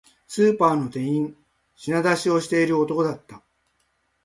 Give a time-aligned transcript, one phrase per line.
[0.25, 1.37] スーパーの店員、
[1.75, 3.43] 品出しをしている男だった